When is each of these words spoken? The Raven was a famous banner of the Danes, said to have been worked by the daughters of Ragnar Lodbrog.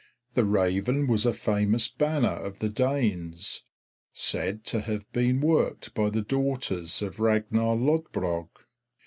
The 0.33 0.43
Raven 0.45 1.05
was 1.05 1.27
a 1.27 1.31
famous 1.31 1.87
banner 1.87 2.29
of 2.35 2.57
the 2.57 2.69
Danes, 2.69 3.61
said 4.11 4.63
to 4.63 4.81
have 4.81 5.05
been 5.11 5.41
worked 5.41 5.93
by 5.93 6.09
the 6.09 6.23
daughters 6.23 7.03
of 7.03 7.19
Ragnar 7.19 7.75
Lodbrog. 7.75 8.47